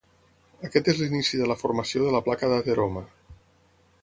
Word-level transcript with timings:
Aquest 0.69 0.89
és 0.93 1.01
l'inici 1.01 1.41
de 1.41 1.49
la 1.51 1.59
formació 1.65 2.07
de 2.07 2.17
la 2.19 2.25
placa 2.31 2.53
d'ateroma. 2.55 3.09